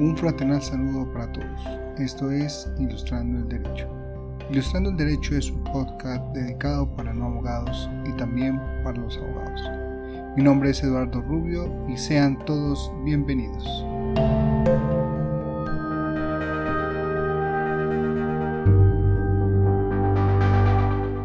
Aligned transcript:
Un 0.00 0.16
fraternal 0.16 0.60
saludo 0.60 1.10
para 1.12 1.30
todos. 1.30 1.60
Esto 1.98 2.28
es 2.32 2.68
Ilustrando 2.80 3.38
el 3.38 3.48
Derecho. 3.48 3.88
Ilustrando 4.50 4.90
el 4.90 4.96
Derecho 4.96 5.36
es 5.36 5.48
un 5.50 5.62
podcast 5.62 6.20
dedicado 6.34 6.92
para 6.96 7.14
no 7.14 7.26
abogados 7.26 7.88
y 8.04 8.12
también 8.16 8.58
para 8.82 9.00
los 9.00 9.16
abogados. 9.16 9.60
Mi 10.36 10.42
nombre 10.42 10.70
es 10.70 10.82
Eduardo 10.82 11.20
Rubio 11.22 11.72
y 11.88 11.96
sean 11.96 12.44
todos 12.44 12.90
bienvenidos. 13.04 13.64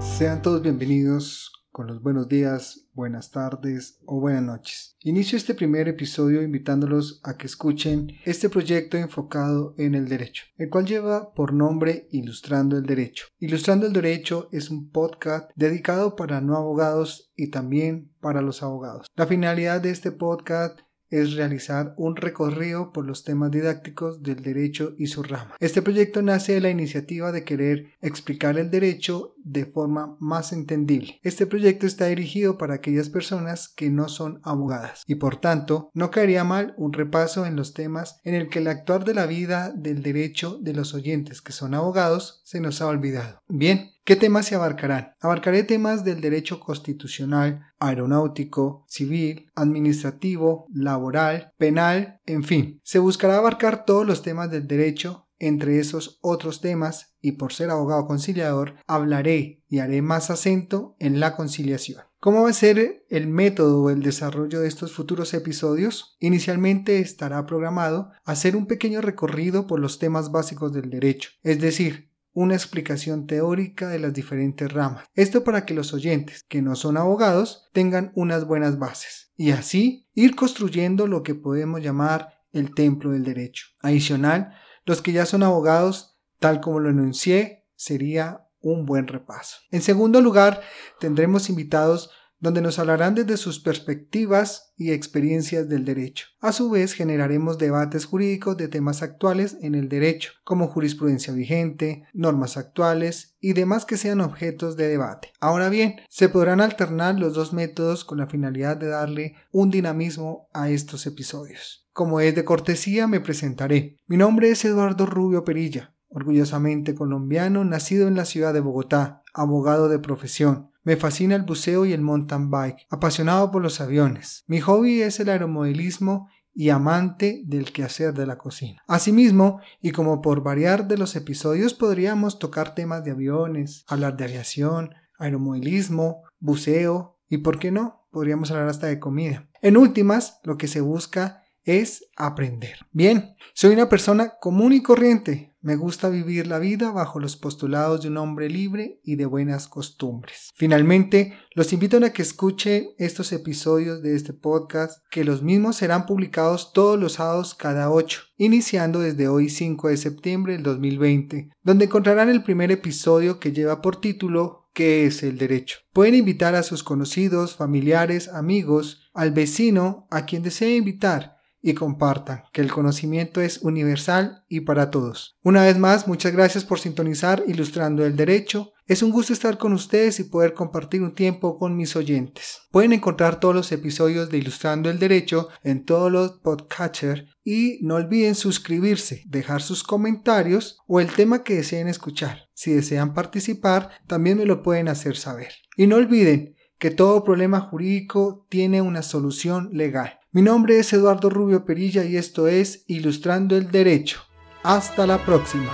Sean 0.00 0.40
todos 0.40 0.62
bienvenidos 0.62 1.52
con 1.74 1.88
los 1.88 2.00
buenos 2.00 2.28
días, 2.28 2.86
buenas 2.92 3.32
tardes 3.32 3.98
o 4.06 4.20
buenas 4.20 4.44
noches. 4.44 4.96
Inicio 5.00 5.36
este 5.36 5.54
primer 5.54 5.88
episodio 5.88 6.40
invitándolos 6.40 7.20
a 7.24 7.36
que 7.36 7.48
escuchen 7.48 8.12
este 8.24 8.48
proyecto 8.48 8.96
enfocado 8.96 9.74
en 9.76 9.96
el 9.96 10.08
derecho, 10.08 10.44
el 10.56 10.70
cual 10.70 10.86
lleva 10.86 11.34
por 11.34 11.52
nombre 11.52 12.06
Ilustrando 12.12 12.78
el 12.78 12.86
Derecho. 12.86 13.26
Ilustrando 13.40 13.86
el 13.88 13.92
Derecho 13.92 14.48
es 14.52 14.70
un 14.70 14.92
podcast 14.92 15.50
dedicado 15.56 16.14
para 16.14 16.40
no 16.40 16.56
abogados 16.56 17.32
y 17.34 17.50
también 17.50 18.12
para 18.20 18.40
los 18.40 18.62
abogados. 18.62 19.08
La 19.16 19.26
finalidad 19.26 19.80
de 19.80 19.90
este 19.90 20.12
podcast 20.12 20.78
es 21.10 21.34
realizar 21.34 21.94
un 21.96 22.16
recorrido 22.16 22.92
por 22.92 23.04
los 23.06 23.22
temas 23.22 23.50
didácticos 23.50 24.22
del 24.22 24.42
derecho 24.42 24.94
y 24.98 25.06
su 25.06 25.22
rama. 25.22 25.54
Este 25.60 25.82
proyecto 25.82 26.22
nace 26.22 26.54
de 26.54 26.60
la 26.60 26.70
iniciativa 26.70 27.30
de 27.30 27.44
querer 27.44 27.92
explicar 28.00 28.58
el 28.58 28.70
derecho 28.70 29.33
de 29.44 29.66
forma 29.66 30.16
más 30.18 30.52
entendible. 30.52 31.20
Este 31.22 31.46
proyecto 31.46 31.86
está 31.86 32.06
dirigido 32.06 32.58
para 32.58 32.74
aquellas 32.74 33.08
personas 33.08 33.68
que 33.68 33.90
no 33.90 34.08
son 34.08 34.40
abogadas 34.42 35.04
y 35.06 35.16
por 35.16 35.36
tanto 35.36 35.90
no 35.94 36.10
caería 36.10 36.44
mal 36.44 36.74
un 36.76 36.92
repaso 36.92 37.46
en 37.46 37.56
los 37.56 37.74
temas 37.74 38.18
en 38.24 38.34
el 38.34 38.48
que 38.48 38.58
el 38.58 38.68
actuar 38.68 39.04
de 39.04 39.14
la 39.14 39.26
vida 39.26 39.72
del 39.74 40.02
derecho 40.02 40.58
de 40.60 40.72
los 40.72 40.94
oyentes 40.94 41.42
que 41.42 41.52
son 41.52 41.74
abogados 41.74 42.40
se 42.44 42.60
nos 42.60 42.80
ha 42.80 42.88
olvidado. 42.88 43.40
Bien, 43.48 43.90
¿Qué 44.04 44.16
temas 44.16 44.44
se 44.44 44.54
abarcarán? 44.54 45.14
Abarcaré 45.18 45.62
temas 45.62 46.04
del 46.04 46.20
derecho 46.20 46.60
constitucional, 46.60 47.62
aeronáutico, 47.78 48.84
civil, 48.86 49.50
administrativo, 49.54 50.66
laboral, 50.74 51.54
penal, 51.56 52.20
en 52.26 52.44
fin. 52.44 52.82
Se 52.84 52.98
buscará 52.98 53.38
abarcar 53.38 53.86
todos 53.86 54.06
los 54.06 54.20
temas 54.20 54.50
del 54.50 54.66
derecho, 54.66 55.26
entre 55.38 55.78
esos 55.78 56.18
otros 56.22 56.60
temas, 56.60 57.14
y 57.20 57.32
por 57.32 57.52
ser 57.52 57.70
abogado 57.70 58.06
conciliador, 58.06 58.74
hablaré 58.86 59.62
y 59.68 59.78
haré 59.78 60.02
más 60.02 60.30
acento 60.30 60.96
en 60.98 61.20
la 61.20 61.36
conciliación. 61.36 62.02
¿Cómo 62.20 62.44
va 62.44 62.50
a 62.50 62.54
ser 62.54 63.04
el 63.10 63.26
método 63.26 63.82
o 63.82 63.90
el 63.90 64.02
desarrollo 64.02 64.60
de 64.60 64.68
estos 64.68 64.92
futuros 64.92 65.34
episodios? 65.34 66.16
Inicialmente 66.20 67.00
estará 67.00 67.44
programado 67.44 68.10
hacer 68.24 68.56
un 68.56 68.66
pequeño 68.66 69.00
recorrido 69.00 69.66
por 69.66 69.80
los 69.80 69.98
temas 69.98 70.32
básicos 70.32 70.72
del 70.72 70.88
derecho, 70.88 71.30
es 71.42 71.60
decir, 71.60 72.10
una 72.32 72.54
explicación 72.54 73.26
teórica 73.26 73.88
de 73.88 73.98
las 73.98 74.12
diferentes 74.12 74.72
ramas. 74.72 75.04
Esto 75.14 75.44
para 75.44 75.64
que 75.64 75.74
los 75.74 75.94
oyentes, 75.94 76.44
que 76.48 76.62
no 76.62 76.76
son 76.76 76.96
abogados, 76.96 77.68
tengan 77.72 78.12
unas 78.14 78.46
buenas 78.46 78.78
bases 78.78 79.32
y 79.36 79.50
así 79.52 80.08
ir 80.14 80.34
construyendo 80.34 81.06
lo 81.06 81.22
que 81.22 81.34
podemos 81.34 81.82
llamar 81.82 82.40
el 82.52 82.74
templo 82.74 83.10
del 83.10 83.24
derecho. 83.24 83.66
Adicional, 83.80 84.54
los 84.84 85.02
que 85.02 85.12
ya 85.12 85.26
son 85.26 85.42
abogados, 85.42 86.18
tal 86.38 86.60
como 86.60 86.80
lo 86.80 86.90
enuncié, 86.90 87.66
sería 87.76 88.48
un 88.60 88.86
buen 88.86 89.06
repaso. 89.06 89.58
En 89.70 89.82
segundo 89.82 90.20
lugar, 90.20 90.62
tendremos 90.98 91.48
invitados 91.48 92.10
donde 92.44 92.60
nos 92.60 92.78
hablarán 92.78 93.14
desde 93.14 93.38
sus 93.38 93.58
perspectivas 93.58 94.74
y 94.76 94.92
experiencias 94.92 95.66
del 95.66 95.86
derecho. 95.86 96.26
A 96.40 96.52
su 96.52 96.68
vez, 96.68 96.92
generaremos 96.92 97.56
debates 97.56 98.04
jurídicos 98.04 98.58
de 98.58 98.68
temas 98.68 99.02
actuales 99.02 99.56
en 99.62 99.74
el 99.74 99.88
derecho, 99.88 100.32
como 100.44 100.68
jurisprudencia 100.68 101.32
vigente, 101.32 102.04
normas 102.12 102.58
actuales 102.58 103.34
y 103.40 103.54
demás 103.54 103.86
que 103.86 103.96
sean 103.96 104.20
objetos 104.20 104.76
de 104.76 104.88
debate. 104.88 105.32
Ahora 105.40 105.70
bien, 105.70 105.96
se 106.10 106.28
podrán 106.28 106.60
alternar 106.60 107.18
los 107.18 107.32
dos 107.32 107.54
métodos 107.54 108.04
con 108.04 108.18
la 108.18 108.26
finalidad 108.26 108.76
de 108.76 108.88
darle 108.88 109.36
un 109.50 109.70
dinamismo 109.70 110.50
a 110.52 110.68
estos 110.68 111.06
episodios. 111.06 111.88
Como 111.94 112.20
es 112.20 112.34
de 112.34 112.44
cortesía, 112.44 113.06
me 113.06 113.20
presentaré. 113.20 113.98
Mi 114.06 114.18
nombre 114.18 114.50
es 114.50 114.62
Eduardo 114.66 115.06
Rubio 115.06 115.44
Perilla, 115.44 115.94
orgullosamente 116.14 116.94
colombiano, 116.94 117.64
nacido 117.64 118.08
en 118.08 118.14
la 118.14 118.24
ciudad 118.24 118.54
de 118.54 118.60
Bogotá, 118.60 119.22
abogado 119.34 119.90
de 119.90 119.98
profesión 119.98 120.70
me 120.84 120.96
fascina 120.96 121.34
el 121.34 121.42
buceo 121.42 121.86
y 121.86 121.92
el 121.92 122.02
mountain 122.02 122.50
bike, 122.50 122.86
apasionado 122.90 123.50
por 123.50 123.62
los 123.62 123.80
aviones. 123.80 124.44
Mi 124.46 124.60
hobby 124.60 125.02
es 125.02 125.18
el 125.18 125.30
aeromodelismo 125.30 126.28
y 126.54 126.68
amante 126.68 127.42
del 127.46 127.72
quehacer 127.72 128.14
de 128.14 128.26
la 128.26 128.38
cocina. 128.38 128.82
Asimismo, 128.86 129.60
y 129.80 129.90
como 129.90 130.20
por 130.22 130.42
variar 130.42 130.86
de 130.86 130.98
los 130.98 131.16
episodios, 131.16 131.74
podríamos 131.74 132.38
tocar 132.38 132.74
temas 132.74 133.02
de 133.02 133.10
aviones, 133.10 133.84
hablar 133.88 134.16
de 134.16 134.24
aviación, 134.24 134.94
aeromodelismo, 135.18 136.22
buceo 136.38 137.18
y, 137.28 137.38
¿por 137.38 137.58
qué 137.58 137.72
no? 137.72 138.06
Podríamos 138.10 138.50
hablar 138.50 138.68
hasta 138.68 138.86
de 138.86 139.00
comida. 139.00 139.48
En 139.62 139.76
últimas, 139.76 140.38
lo 140.44 140.56
que 140.58 140.68
se 140.68 140.80
busca 140.80 141.42
es 141.64 142.06
aprender. 142.14 142.76
Bien, 142.92 143.36
soy 143.54 143.72
una 143.72 143.88
persona 143.88 144.34
común 144.38 144.74
y 144.74 144.82
corriente. 144.82 145.53
Me 145.64 145.76
gusta 145.76 146.10
vivir 146.10 146.46
la 146.46 146.58
vida 146.58 146.90
bajo 146.90 147.18
los 147.18 147.36
postulados 147.36 148.02
de 148.02 148.08
un 148.08 148.18
hombre 148.18 148.50
libre 148.50 149.00
y 149.02 149.16
de 149.16 149.24
buenas 149.24 149.66
costumbres. 149.66 150.50
Finalmente, 150.54 151.38
los 151.54 151.72
invito 151.72 151.96
a 152.04 152.10
que 152.10 152.20
escuchen 152.20 152.90
estos 152.98 153.32
episodios 153.32 154.02
de 154.02 154.14
este 154.14 154.34
podcast, 154.34 155.02
que 155.10 155.24
los 155.24 155.42
mismos 155.42 155.76
serán 155.76 156.04
publicados 156.04 156.74
todos 156.74 157.00
los 157.00 157.14
sábados 157.14 157.54
cada 157.54 157.90
8, 157.90 158.24
iniciando 158.36 159.00
desde 159.00 159.26
hoy 159.26 159.48
5 159.48 159.88
de 159.88 159.96
septiembre 159.96 160.52
del 160.52 160.64
2020, 160.64 161.48
donde 161.62 161.86
encontrarán 161.86 162.28
el 162.28 162.42
primer 162.42 162.70
episodio 162.70 163.40
que 163.40 163.52
lleva 163.52 163.80
por 163.80 164.02
título 164.02 164.68
¿Qué 164.74 165.06
es 165.06 165.22
el 165.22 165.38
derecho? 165.38 165.78
Pueden 165.94 166.14
invitar 166.14 166.54
a 166.56 166.62
sus 166.62 166.82
conocidos, 166.82 167.56
familiares, 167.56 168.28
amigos, 168.28 169.08
al 169.14 169.30
vecino, 169.30 170.06
a 170.10 170.26
quien 170.26 170.42
desee 170.42 170.76
invitar 170.76 171.33
y 171.66 171.72
compartan, 171.72 172.42
que 172.52 172.60
el 172.60 172.70
conocimiento 172.70 173.40
es 173.40 173.62
universal 173.62 174.44
y 174.50 174.60
para 174.60 174.90
todos. 174.90 175.38
Una 175.42 175.62
vez 175.62 175.78
más, 175.78 176.06
muchas 176.06 176.34
gracias 176.34 176.62
por 176.62 176.78
sintonizar 176.78 177.42
Ilustrando 177.46 178.04
el 178.04 178.16
Derecho. 178.16 178.72
Es 178.86 179.02
un 179.02 179.10
gusto 179.10 179.32
estar 179.32 179.56
con 179.56 179.72
ustedes 179.72 180.20
y 180.20 180.24
poder 180.24 180.52
compartir 180.52 181.02
un 181.02 181.14
tiempo 181.14 181.58
con 181.58 181.74
mis 181.74 181.96
oyentes. 181.96 182.60
Pueden 182.70 182.92
encontrar 182.92 183.40
todos 183.40 183.54
los 183.54 183.72
episodios 183.72 184.28
de 184.28 184.36
Ilustrando 184.36 184.90
el 184.90 184.98
Derecho 184.98 185.48
en 185.62 185.86
todos 185.86 186.12
los 186.12 186.32
podcatchers 186.32 187.24
y 187.42 187.78
no 187.80 187.94
olviden 187.94 188.34
suscribirse, 188.34 189.22
dejar 189.26 189.62
sus 189.62 189.82
comentarios 189.82 190.76
o 190.86 191.00
el 191.00 191.10
tema 191.10 191.44
que 191.44 191.54
deseen 191.54 191.88
escuchar. 191.88 192.50
Si 192.52 192.74
desean 192.74 193.14
participar, 193.14 193.88
también 194.06 194.36
me 194.36 194.44
lo 194.44 194.62
pueden 194.62 194.88
hacer 194.88 195.16
saber. 195.16 195.54
Y 195.78 195.86
no 195.86 195.96
olviden 195.96 196.56
que 196.78 196.90
todo 196.90 197.24
problema 197.24 197.60
jurídico 197.60 198.46
tiene 198.50 198.82
una 198.82 199.02
solución 199.02 199.70
legal. 199.72 200.18
Mi 200.34 200.42
nombre 200.42 200.80
es 200.80 200.92
Eduardo 200.92 201.30
Rubio 201.30 201.64
Perilla 201.64 202.04
y 202.04 202.16
esto 202.16 202.48
es 202.48 202.82
Ilustrando 202.88 203.56
el 203.56 203.70
Derecho. 203.70 204.24
Hasta 204.64 205.06
la 205.06 205.24
próxima. 205.24 205.70